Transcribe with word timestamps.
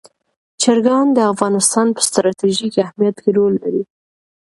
چرګان 0.61 1.05
د 1.13 1.19
افغانستان 1.31 1.87
په 1.95 2.01
ستراتیژیک 2.09 2.73
اهمیت 2.85 3.15
کې 3.23 3.29
رول 3.37 3.53
لري. 3.63 3.83